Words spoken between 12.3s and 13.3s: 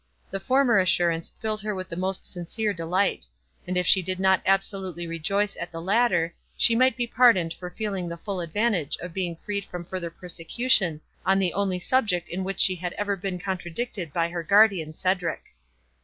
which she had ever